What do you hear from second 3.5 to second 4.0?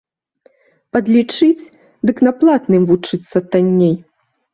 танней.